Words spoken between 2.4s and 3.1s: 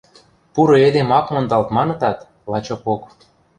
лачокок.